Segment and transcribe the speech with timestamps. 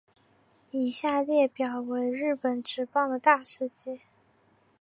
[0.71, 4.01] 以下列表为日本职棒的大事纪。